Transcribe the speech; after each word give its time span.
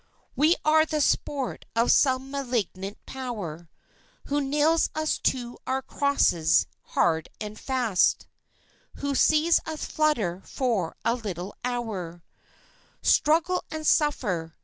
We 0.35 0.55
are 0.65 0.83
the 0.83 0.99
sport 0.99 1.67
of 1.75 1.91
some 1.91 2.31
malignant 2.31 2.97
Power 3.05 3.69
Who 4.25 4.41
nails 4.41 4.89
us 4.95 5.19
to 5.19 5.59
our 5.67 5.83
crosses, 5.83 6.65
hard 6.81 7.29
and 7.39 7.59
fast, 7.59 8.25
Who 8.95 9.13
sees 9.13 9.59
us 9.67 9.85
flutter 9.85 10.41
for 10.43 10.95
a 11.05 11.13
little 11.13 11.53
hour, 11.63 12.23
Struggle 13.03 13.63
and 13.69 13.85
suffer 13.85 14.55